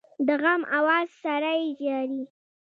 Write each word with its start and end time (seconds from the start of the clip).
د 0.27 0.29
غم 0.41 0.61
آواز 0.77 1.07
سړی 1.23 1.61
ژاړي 1.81 2.21